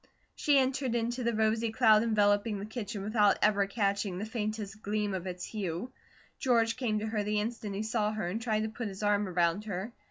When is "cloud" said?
1.71-2.01